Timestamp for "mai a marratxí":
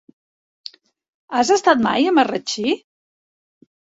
1.87-2.75